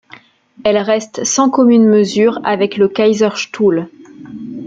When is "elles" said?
0.63-0.79